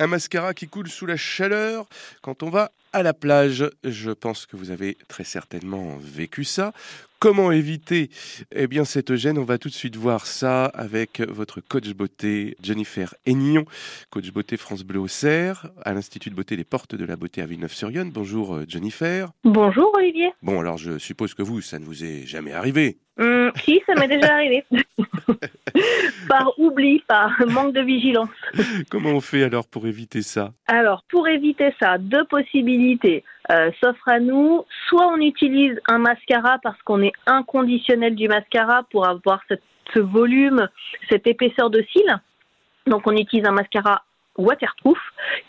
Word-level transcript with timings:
Un 0.00 0.08
mascara 0.08 0.54
qui 0.54 0.66
coule 0.66 0.88
sous 0.88 1.06
la 1.06 1.16
chaleur 1.16 1.86
quand 2.20 2.42
on 2.42 2.50
va 2.50 2.72
à 2.92 3.04
la 3.04 3.14
plage. 3.14 3.70
Je 3.84 4.10
pense 4.10 4.44
que 4.44 4.56
vous 4.56 4.72
avez 4.72 4.96
très 5.06 5.22
certainement 5.22 5.96
vécu 6.00 6.42
ça. 6.42 6.72
Comment 7.20 7.52
éviter 7.52 8.10
eh 8.54 8.66
bien, 8.66 8.84
cette 8.84 9.14
gêne? 9.14 9.38
On 9.38 9.44
va 9.44 9.56
tout 9.56 9.68
de 9.68 9.74
suite 9.74 9.94
voir 9.94 10.26
ça 10.26 10.66
avec 10.66 11.20
votre 11.20 11.60
coach 11.60 11.88
beauté 11.90 12.56
Jennifer 12.60 13.14
Aignon, 13.24 13.64
coach 14.10 14.30
beauté 14.32 14.56
France 14.56 14.82
Bleu 14.82 14.98
au 14.98 15.08
Cerf, 15.08 15.66
à 15.84 15.94
l'Institut 15.94 16.28
de 16.28 16.34
beauté 16.34 16.56
des 16.56 16.64
Portes 16.64 16.96
de 16.96 17.04
la 17.04 17.14
Beauté 17.14 17.40
à 17.40 17.46
Villeneuve-sur-Yonne. 17.46 18.10
Bonjour 18.10 18.56
euh, 18.56 18.64
Jennifer. 18.68 19.30
Bonjour 19.44 19.92
Olivier. 19.94 20.32
Bon, 20.42 20.60
alors 20.60 20.76
je 20.76 20.98
suppose 20.98 21.34
que 21.34 21.42
vous, 21.42 21.60
ça 21.62 21.78
ne 21.78 21.84
vous 21.84 22.04
est 22.04 22.26
jamais 22.26 22.52
arrivé? 22.52 22.98
Hum, 23.18 23.52
si, 23.64 23.80
ça 23.86 23.94
m'est 23.94 24.08
déjà 24.08 24.34
arrivé. 24.34 24.64
par 26.38 26.58
oubli, 26.58 27.02
par 27.06 27.30
manque 27.46 27.74
de 27.74 27.80
vigilance. 27.80 28.28
Comment 28.90 29.10
on 29.10 29.20
fait 29.20 29.44
alors 29.44 29.66
pour 29.66 29.86
éviter 29.86 30.22
ça 30.22 30.52
Alors, 30.66 31.02
pour 31.08 31.28
éviter 31.28 31.72
ça, 31.80 31.98
deux 31.98 32.24
possibilités 32.24 33.22
euh, 33.50 33.70
s'offrent 33.80 34.08
à 34.08 34.18
nous. 34.18 34.64
Soit 34.88 35.06
on 35.06 35.18
utilise 35.18 35.78
un 35.86 35.98
mascara 35.98 36.58
parce 36.62 36.80
qu'on 36.82 37.02
est 37.02 37.12
inconditionnel 37.26 38.16
du 38.16 38.26
mascara 38.26 38.82
pour 38.90 39.06
avoir 39.06 39.40
cette, 39.48 39.62
ce 39.92 40.00
volume, 40.00 40.68
cette 41.08 41.26
épaisseur 41.26 41.70
de 41.70 41.84
cils. 41.92 42.20
Donc 42.86 43.06
on 43.06 43.16
utilise 43.16 43.46
un 43.46 43.52
mascara 43.52 44.02
waterproof 44.36 44.98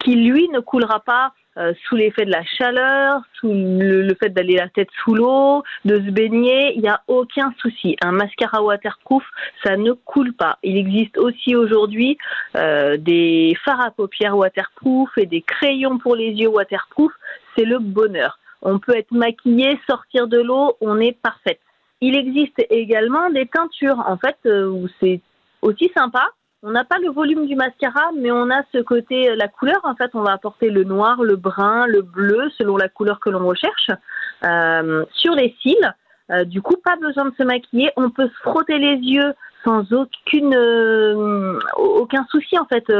qui 0.00 0.16
lui 0.16 0.48
ne 0.48 0.58
coulera 0.58 0.98
pas 1.00 1.32
euh, 1.58 1.74
sous 1.84 1.96
l'effet 1.96 2.24
de 2.24 2.30
la 2.30 2.44
chaleur, 2.44 3.20
sous 3.34 3.52
le, 3.52 4.14
fait 4.14 4.30
d'aller 4.30 4.56
la 4.56 4.68
tête 4.68 4.88
sous 5.04 5.14
l'eau, 5.14 5.62
de 5.84 5.96
se 5.96 6.10
baigner, 6.10 6.74
il 6.74 6.80
n'y 6.80 6.88
a 6.88 7.02
aucun 7.08 7.52
souci. 7.60 7.96
Un 8.02 8.12
mascara 8.12 8.62
waterproof, 8.62 9.22
ça 9.62 9.76
ne 9.76 9.92
coule 9.92 10.32
pas. 10.32 10.58
Il 10.62 10.78
existe 10.78 11.18
aussi 11.18 11.54
aujourd'hui 11.54 12.16
euh, 12.56 12.96
des 12.96 13.54
fards 13.64 13.82
à 13.82 13.90
paupières 13.90 14.36
waterproof 14.36 15.10
et 15.18 15.26
des 15.26 15.42
crayons 15.42 15.98
pour 15.98 16.16
les 16.16 16.30
yeux 16.30 16.48
waterproof. 16.48 17.12
C'est 17.56 17.66
le 17.66 17.78
bonheur. 17.78 18.38
On 18.62 18.78
peut 18.78 18.96
être 18.96 19.12
maquillé, 19.12 19.78
sortir 19.86 20.28
de 20.28 20.40
l'eau, 20.40 20.76
on 20.80 20.98
est 21.00 21.12
parfaite. 21.20 21.60
Il 22.00 22.16
existe 22.16 22.64
également 22.70 23.28
des 23.30 23.46
teintures, 23.46 24.02
en 24.06 24.16
fait, 24.16 24.36
euh, 24.46 24.68
où 24.68 24.88
c'est 25.00 25.20
aussi 25.60 25.90
sympa 25.94 26.28
on 26.62 26.70
n'a 26.70 26.84
pas 26.84 26.98
le 26.98 27.10
volume 27.10 27.46
du 27.46 27.56
mascara, 27.56 28.10
mais 28.16 28.30
on 28.30 28.48
a 28.50 28.62
ce 28.72 28.78
côté, 28.78 29.30
euh, 29.30 29.36
la 29.36 29.48
couleur. 29.48 29.80
En 29.82 29.96
fait, 29.96 30.10
on 30.14 30.22
va 30.22 30.32
apporter 30.32 30.70
le 30.70 30.84
noir, 30.84 31.22
le 31.22 31.36
brun, 31.36 31.86
le 31.86 32.02
bleu, 32.02 32.50
selon 32.56 32.76
la 32.76 32.88
couleur 32.88 33.18
que 33.20 33.30
l'on 33.30 33.44
recherche, 33.46 33.90
euh, 34.44 35.04
sur 35.12 35.34
les 35.34 35.54
cils. 35.60 35.94
Euh, 36.30 36.44
du 36.44 36.62
coup, 36.62 36.76
pas 36.76 36.96
besoin 36.96 37.24
de 37.24 37.34
se 37.36 37.42
maquiller. 37.42 37.90
On 37.96 38.10
peut 38.10 38.28
se 38.28 38.48
frotter 38.48 38.78
les 38.78 38.96
yeux 38.96 39.34
sans 39.64 39.92
aucune, 39.92 40.56
aucun 41.76 42.26
souci 42.32 42.58
en 42.58 42.64
fait, 42.64 42.92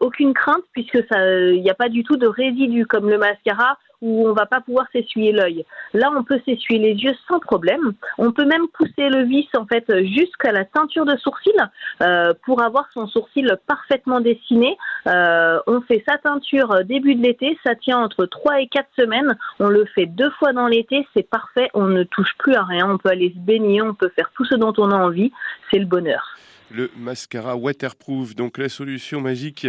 aucune 0.00 0.32
crainte 0.32 0.62
puisque 0.70 1.04
il 1.10 1.60
n'y 1.60 1.70
a 1.70 1.74
pas 1.74 1.88
du 1.88 2.04
tout 2.04 2.16
de 2.16 2.28
résidus 2.28 2.86
comme 2.86 3.10
le 3.10 3.18
mascara 3.18 3.76
où 4.02 4.28
on 4.28 4.32
va 4.32 4.46
pas 4.46 4.60
pouvoir 4.60 4.86
s'essuyer 4.92 5.32
l'œil. 5.32 5.64
Là, 5.94 6.12
on 6.16 6.24
peut 6.24 6.40
s'essuyer 6.44 6.78
les 6.78 6.94
yeux 6.94 7.14
sans 7.28 7.38
problème. 7.38 7.92
On 8.18 8.32
peut 8.32 8.44
même 8.44 8.66
pousser 8.74 9.08
le 9.08 9.22
vis 9.24 9.48
en 9.56 9.66
fait 9.66 9.84
jusqu'à 10.04 10.52
la 10.52 10.64
teinture 10.64 11.06
de 11.06 11.16
sourcil 11.16 11.54
euh, 12.02 12.34
pour 12.44 12.62
avoir 12.62 12.86
son 12.92 13.06
sourcil 13.06 13.56
parfaitement 13.66 14.20
dessiné. 14.20 14.76
Euh, 15.06 15.58
on 15.66 15.80
fait 15.80 16.02
sa 16.06 16.18
teinture 16.18 16.84
début 16.84 17.14
de 17.14 17.22
l'été, 17.22 17.58
ça 17.64 17.74
tient 17.74 17.98
entre 17.98 18.26
3 18.26 18.60
et 18.60 18.66
4 18.66 18.86
semaines. 18.98 19.36
On 19.60 19.68
le 19.68 19.84
fait 19.86 20.06
deux 20.06 20.30
fois 20.30 20.52
dans 20.52 20.66
l'été, 20.66 21.06
c'est 21.14 21.28
parfait. 21.28 21.70
On 21.74 21.86
ne 21.86 22.02
touche 22.02 22.34
plus 22.38 22.54
à 22.54 22.64
rien. 22.64 22.90
On 22.90 22.98
peut 22.98 23.10
aller 23.10 23.32
se 23.34 23.38
baigner, 23.38 23.82
on 23.82 23.94
peut 23.94 24.10
faire 24.14 24.30
tout 24.34 24.44
ce 24.44 24.56
dont 24.56 24.72
on 24.78 24.90
a 24.90 24.96
envie. 24.96 25.32
C'est 25.70 25.78
le 25.78 25.86
bonheur 25.86 26.36
le 26.72 26.90
mascara 26.96 27.56
waterproof, 27.56 28.34
donc 28.34 28.58
la 28.58 28.68
solution 28.68 29.20
magique 29.20 29.66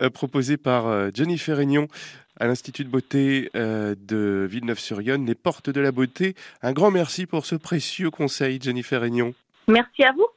euh, 0.00 0.10
proposée 0.10 0.56
par 0.56 0.86
euh, 0.86 1.10
Jennifer 1.14 1.58
Aignon 1.60 1.88
à 2.38 2.46
l'Institut 2.46 2.84
de 2.84 2.90
beauté 2.90 3.50
euh, 3.56 3.94
de 3.98 4.46
Villeneuve-sur-Yonne, 4.50 5.24
les 5.26 5.34
portes 5.34 5.70
de 5.70 5.80
la 5.80 5.92
beauté. 5.92 6.34
Un 6.62 6.72
grand 6.72 6.90
merci 6.90 7.26
pour 7.26 7.46
ce 7.46 7.54
précieux 7.54 8.10
conseil, 8.10 8.58
Jennifer 8.60 9.02
Aignon. 9.04 9.34
Merci 9.68 10.04
à 10.04 10.12
vous. 10.12 10.26